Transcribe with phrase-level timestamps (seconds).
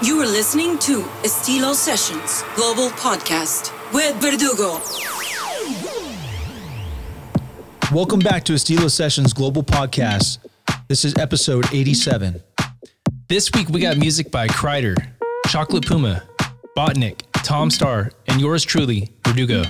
[0.00, 4.78] You are listening to Estilo Sessions Global Podcast with Verdugo.
[7.92, 10.38] Welcome back to Estilo Sessions Global Podcast.
[10.86, 12.40] This is episode 87.
[13.28, 14.94] This week we got music by Kryder,
[15.48, 16.22] Chocolate Puma,
[16.76, 19.64] Botnek, Tom Staar, and yours truly, Verdugo.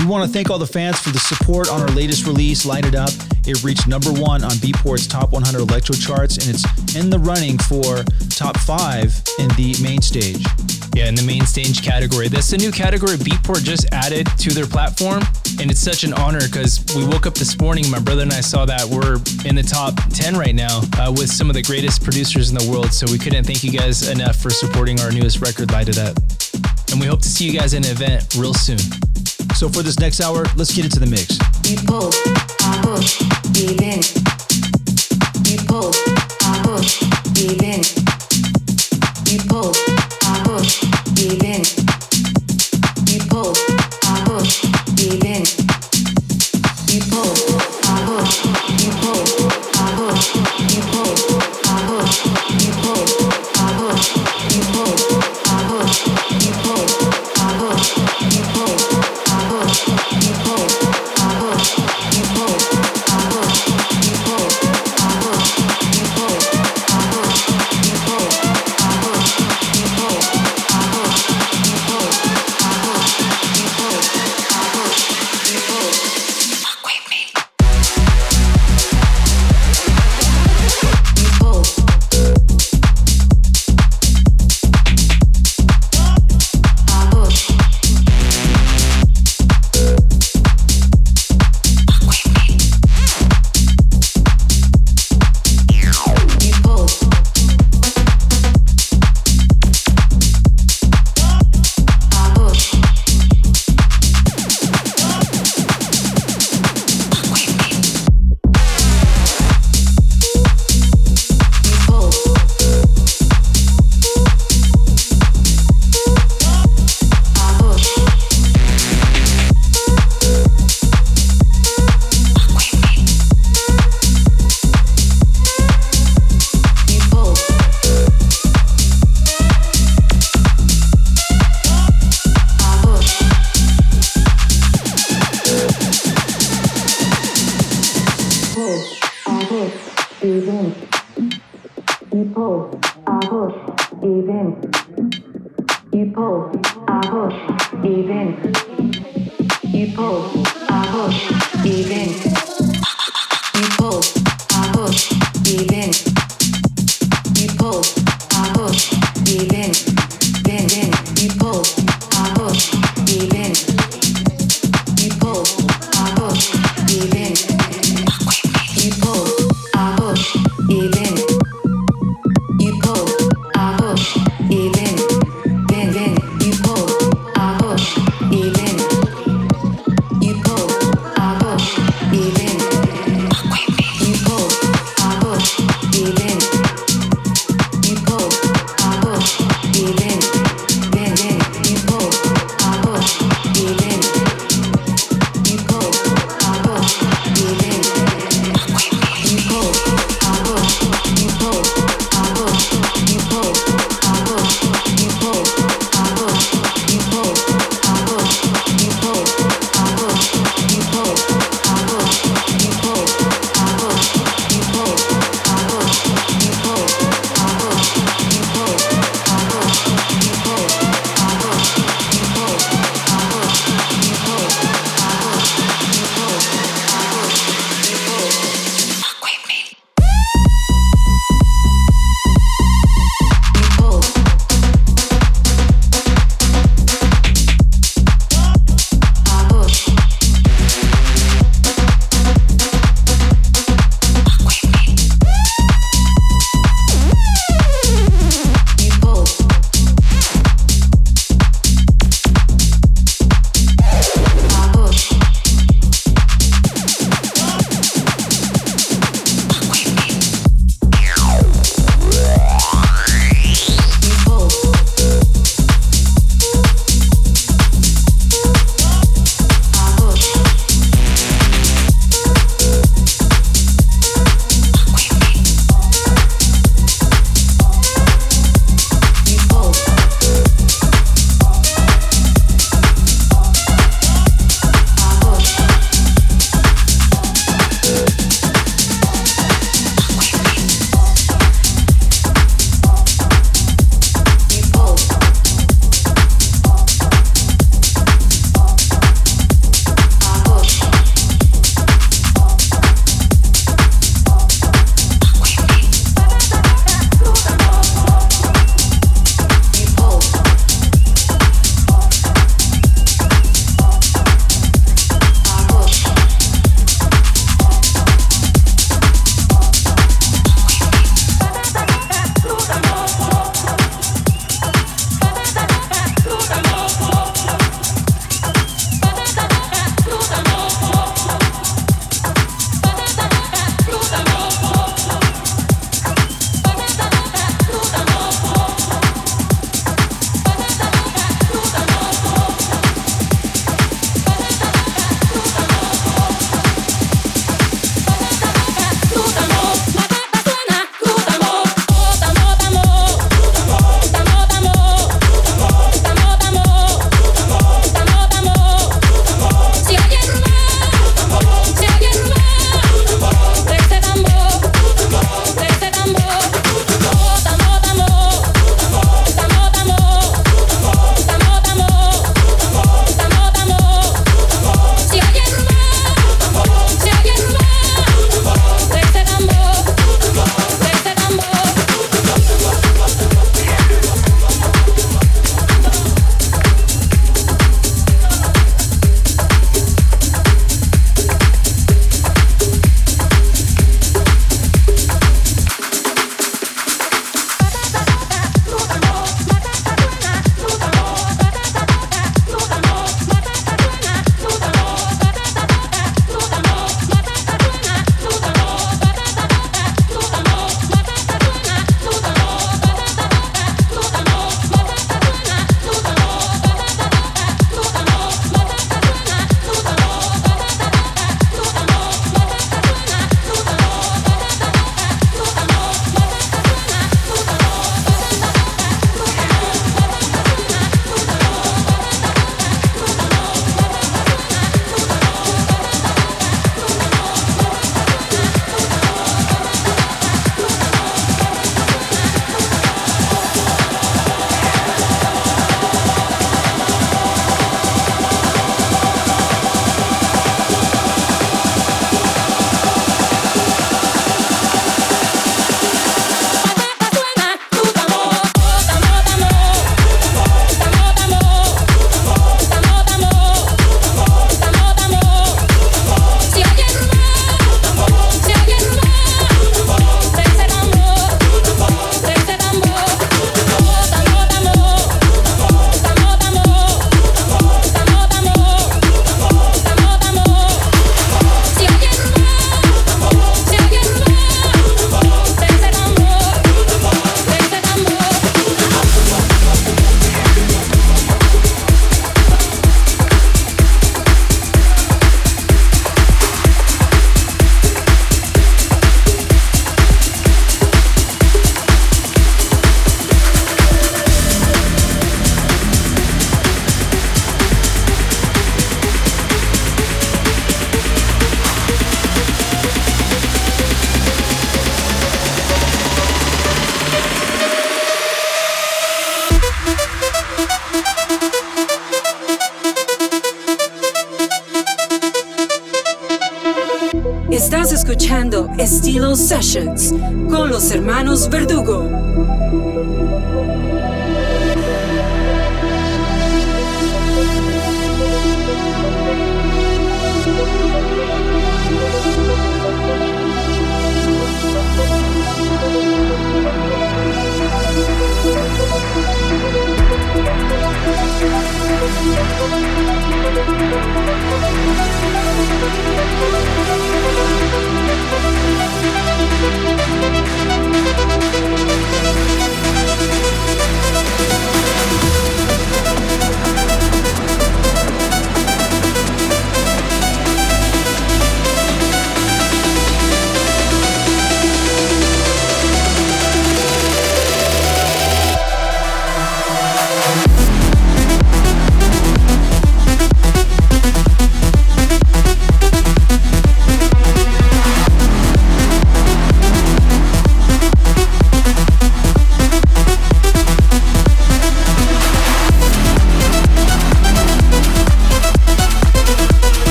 [0.00, 2.86] We want to thank all the fans for the support on our latest release, Light
[2.86, 3.10] It Up.
[3.46, 7.58] It reached number one on Beatport's top 100 electro charts, and it's in the running
[7.58, 10.42] for top five in the main stage.
[10.94, 12.28] Yeah, in the main stage category.
[12.28, 15.22] That's a new category Beatport just added to their platform.
[15.60, 18.40] And it's such an honor because we woke up this morning, my brother and I
[18.40, 22.02] saw that we're in the top 10 right now uh, with some of the greatest
[22.02, 22.94] producers in the world.
[22.94, 26.16] So we couldn't thank you guys enough for supporting our newest record, Light It Up.
[26.90, 28.78] And we hope to see you guys in an event real soon.
[29.54, 31.38] So for this next hour, let's get into the mix.
[32.62, 33.20] I push,
[33.82, 34.00] in.
[36.42, 37.02] I push,
[39.84, 39.89] in.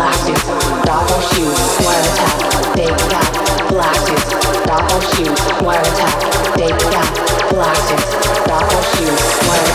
[0.00, 0.34] black suit,
[0.86, 4.24] doppel shoes, wire attack, big gap, black suit,
[4.64, 7.12] doppel shoes, wire attack, big gap,
[7.50, 8.04] black suit,
[8.48, 9.70] doppel shoes, wire.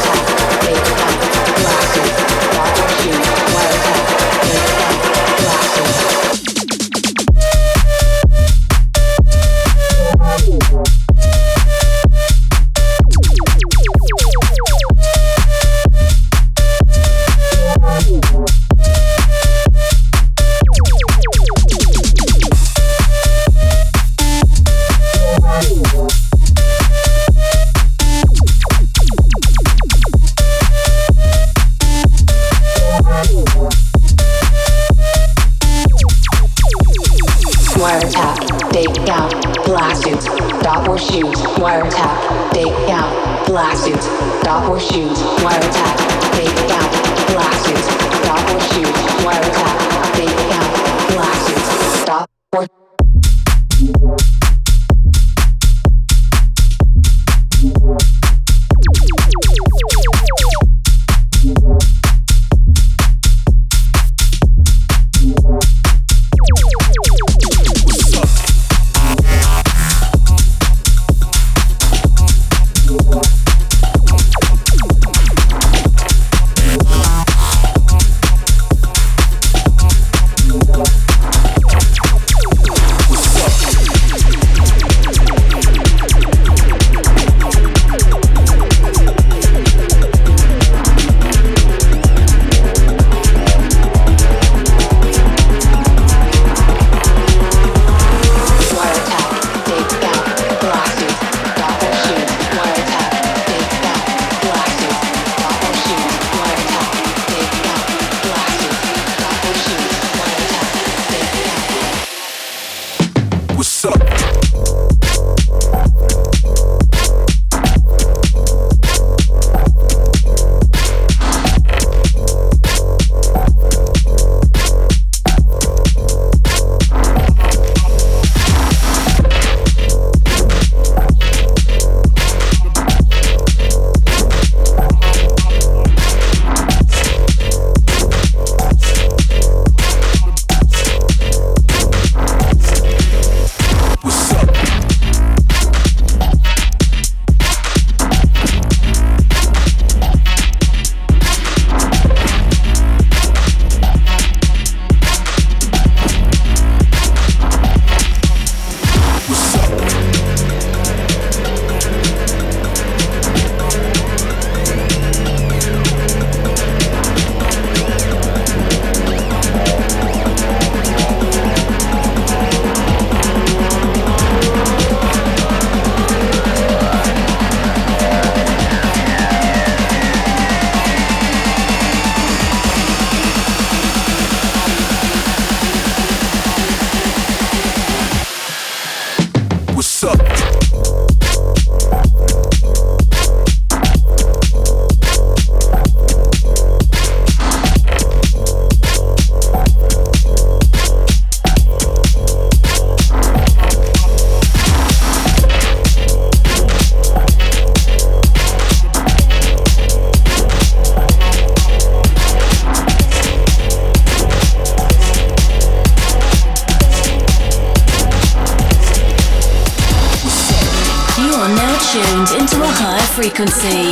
[223.36, 223.85] Frequency.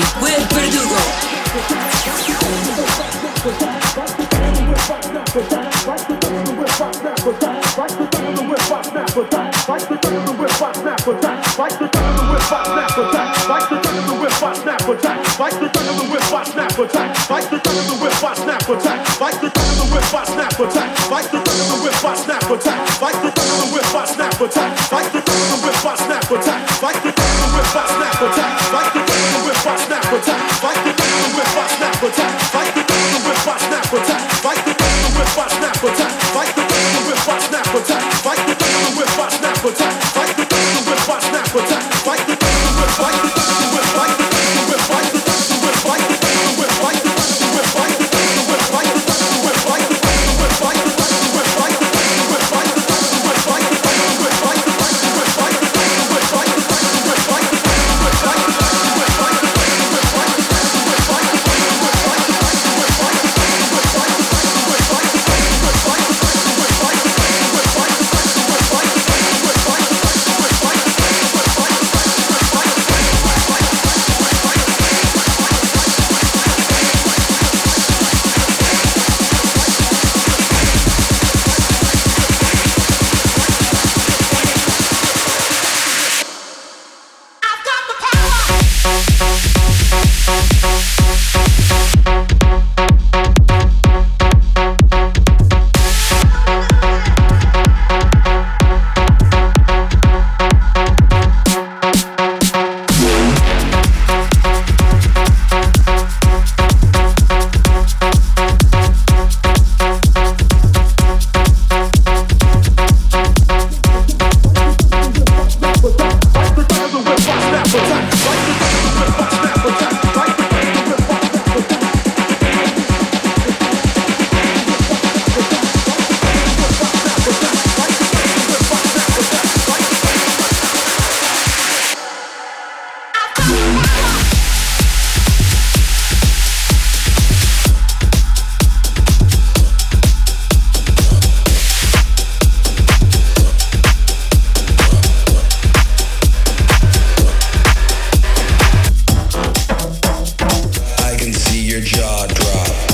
[151.73, 152.92] your jaw drop.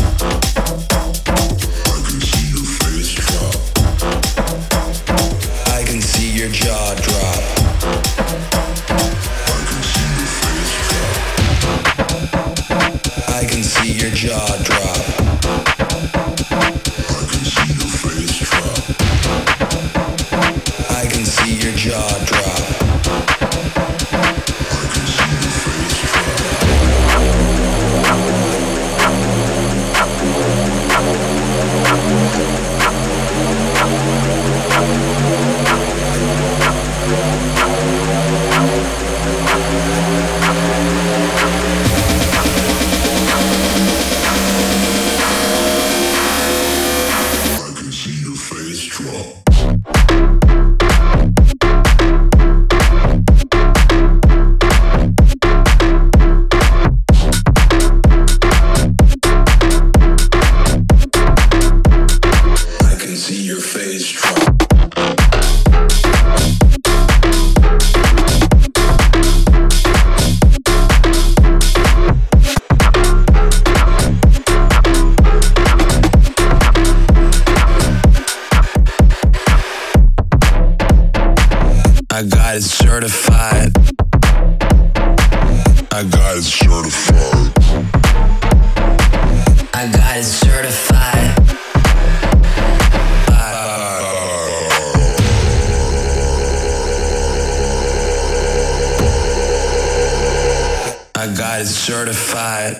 [101.65, 102.75] side certified.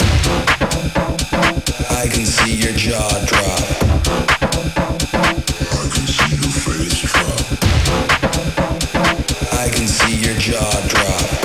[1.90, 3.60] I can see your jaw drop.
[5.74, 7.42] I can see your face drop.
[9.54, 11.39] I can see your jaw drop.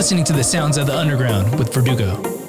[0.00, 2.39] Listening to the sounds of the underground with Verdugo.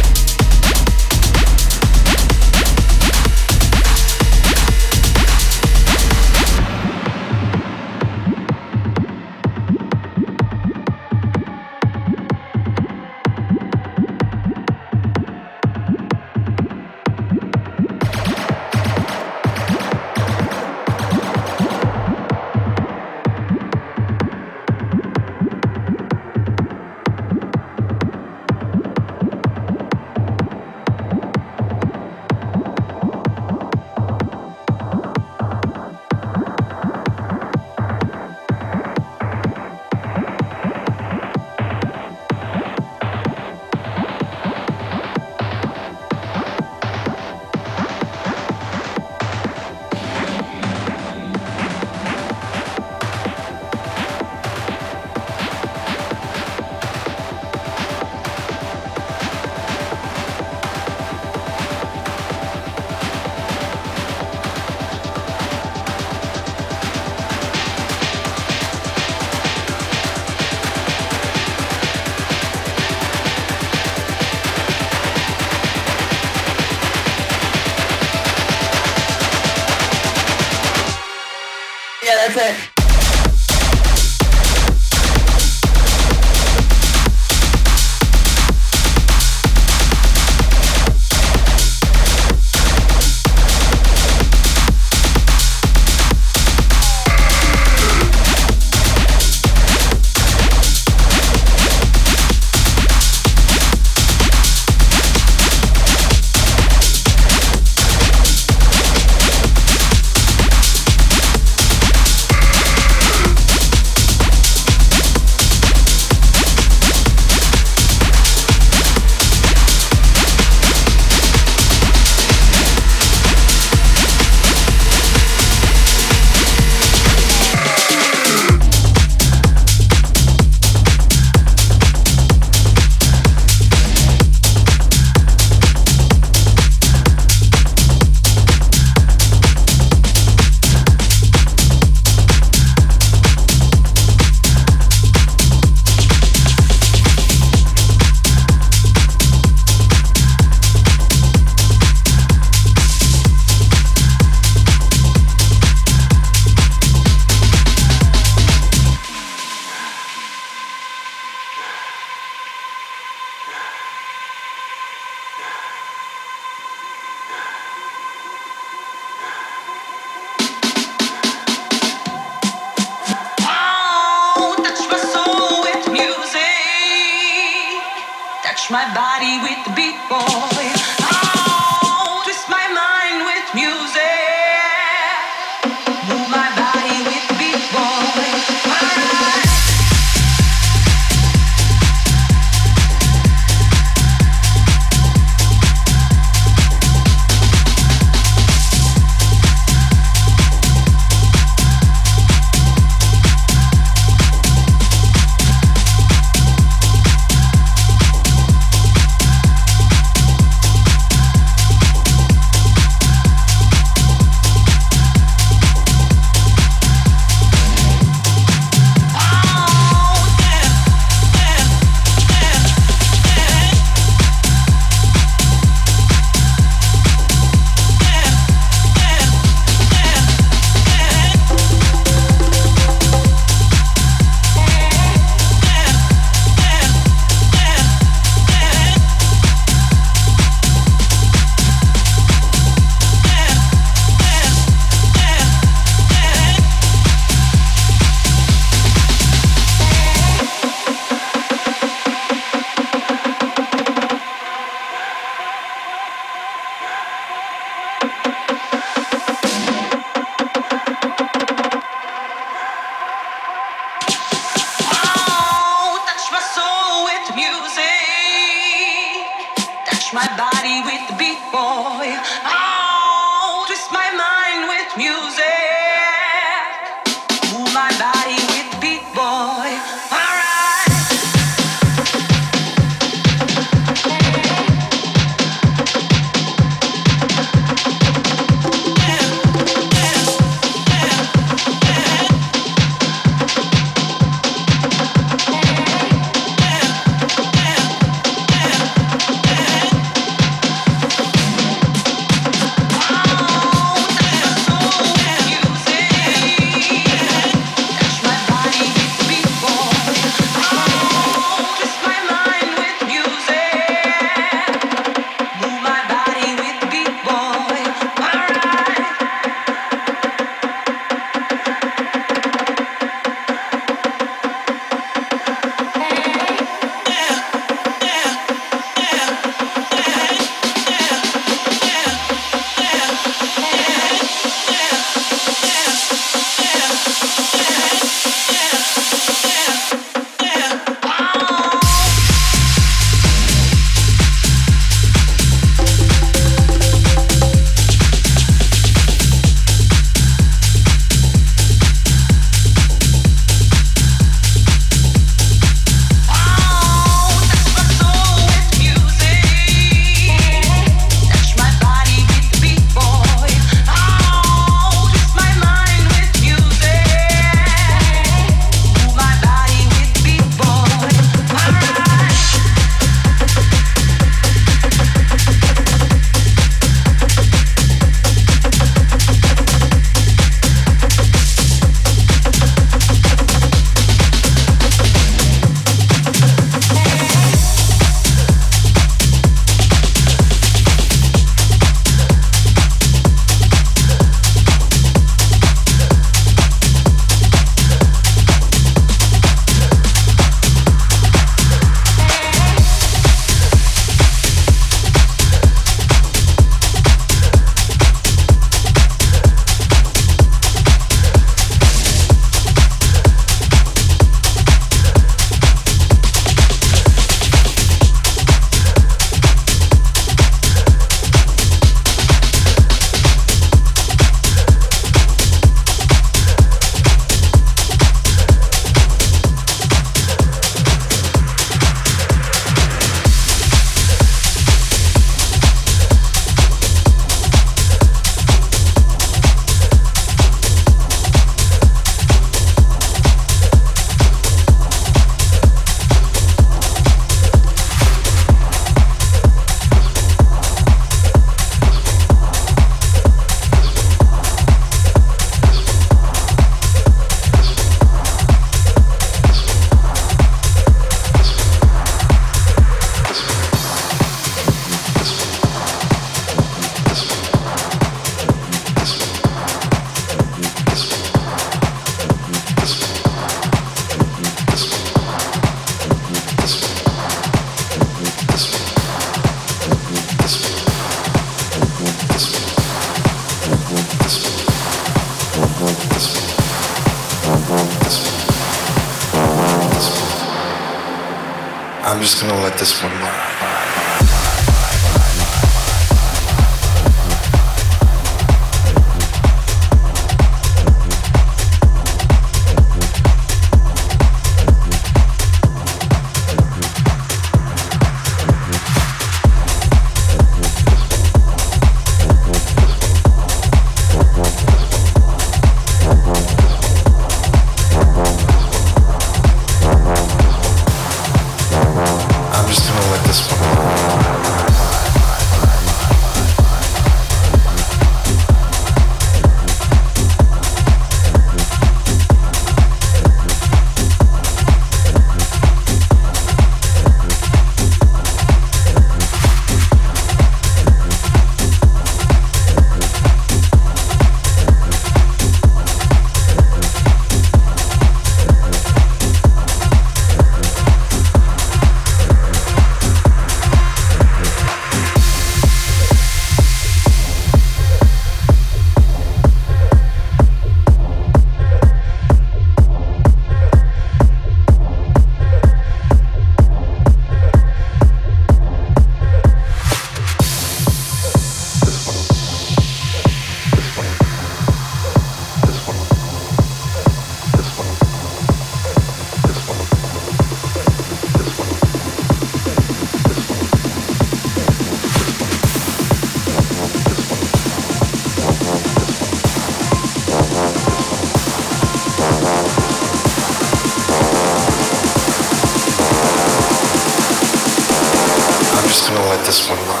[599.45, 600.00] this one.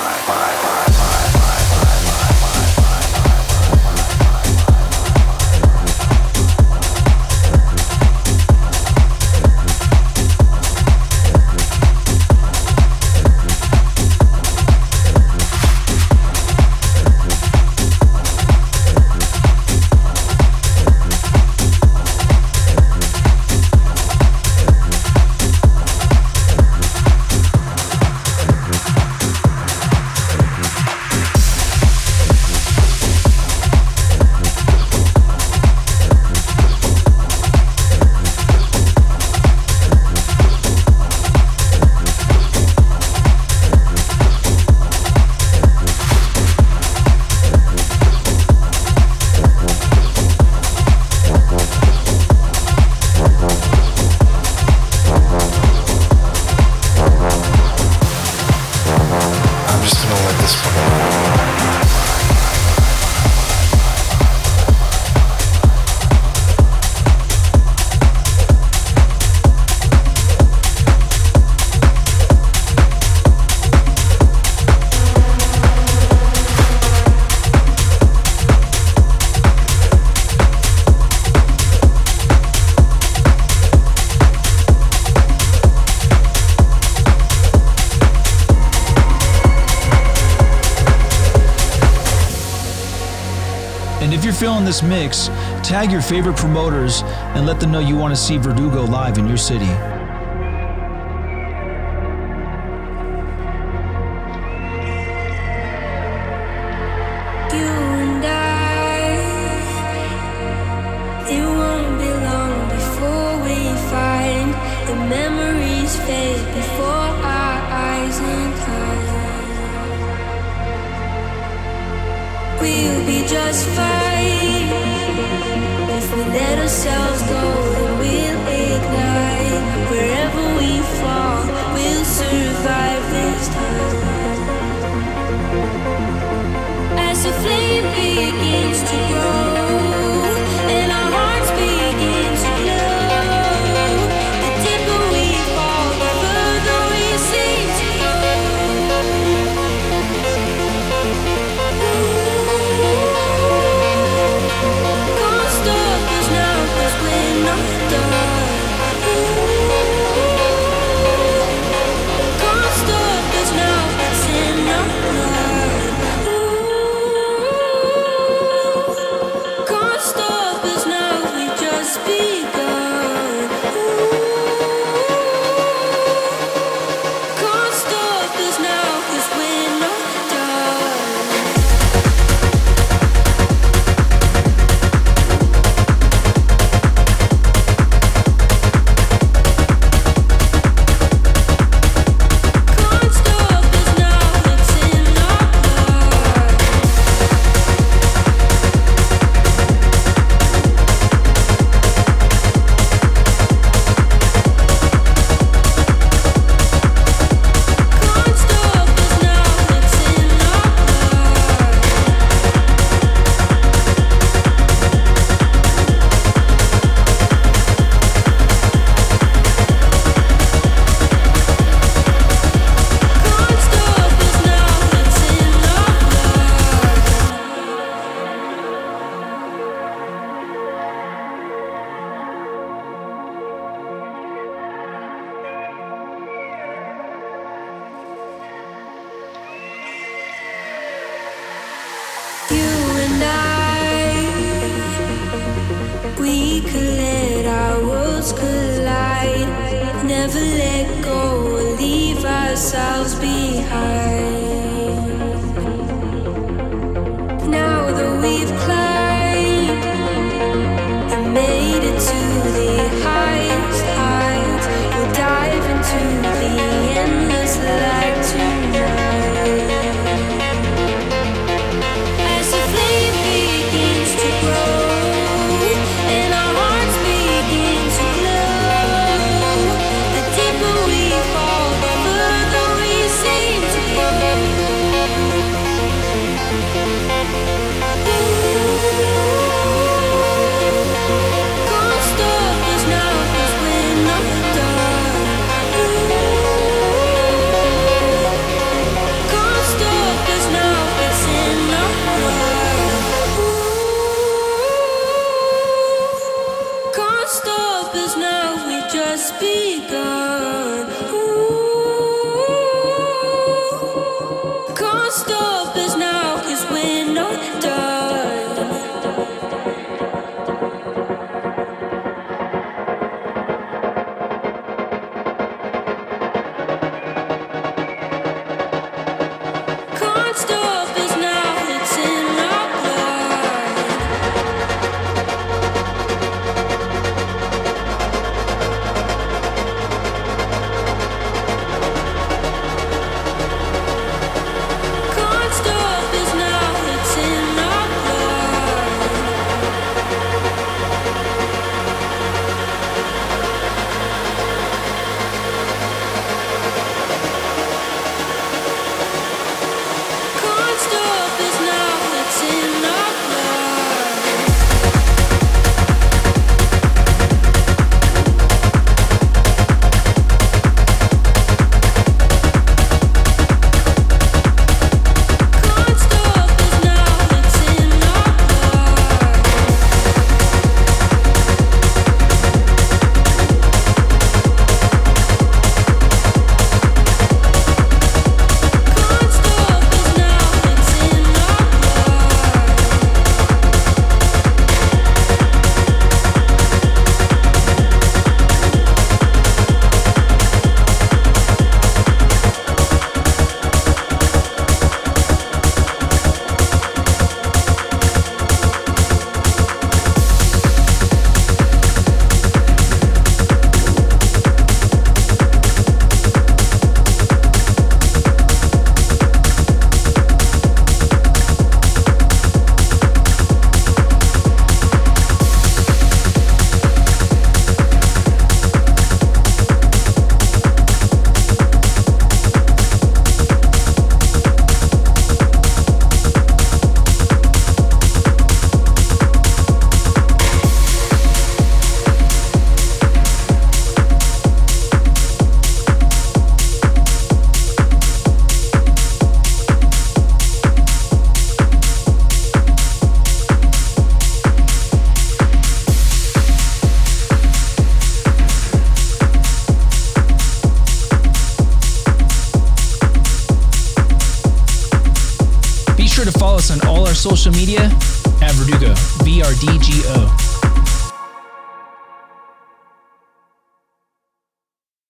[94.21, 95.29] If you're feeling this mix,
[95.63, 97.01] tag your favorite promoters
[97.33, 99.65] and let them know you want to see Verdugo live in your city.